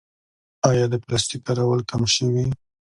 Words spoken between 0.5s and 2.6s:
آیا د پلاستیک کارول کم شوي؟